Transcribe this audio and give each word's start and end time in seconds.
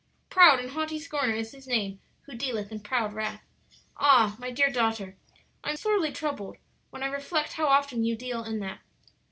"'Proud 0.31 0.59
and 0.59 0.71
haughty 0.71 0.97
scorner 0.97 1.35
is 1.35 1.51
his 1.51 1.67
name 1.67 1.99
who 2.23 2.33
dealeth 2.33 2.71
in 2.71 2.79
proud 2.79 3.13
wrath.' 3.13 3.43
"Ah, 3.97 4.35
my 4.39 4.49
dear 4.49 4.71
daughter, 4.71 5.15
I 5.63 5.69
am 5.69 5.75
sorely 5.77 6.11
troubled 6.11 6.57
when 6.89 7.03
I 7.03 7.07
reflect 7.07 7.53
how 7.53 7.67
often 7.67 8.03
you 8.03 8.15
deal 8.15 8.43
in 8.43 8.57
that. 8.61 8.79